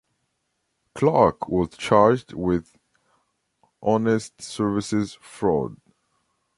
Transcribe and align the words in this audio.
Clark 0.95 1.47
was 1.47 1.69
charged 1.77 2.33
with 2.33 2.79
"honest 3.83 4.41
services 4.41 5.15
fraud". 5.21 5.77